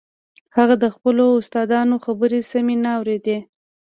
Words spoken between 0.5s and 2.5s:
هغه د خپلو استادانو خبرې